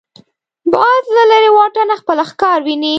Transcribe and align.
باز 0.73 1.05
له 1.15 1.23
لرې 1.31 1.49
واټنه 1.57 1.93
خپل 2.01 2.17
ښکار 2.29 2.59
ویني 2.65 2.89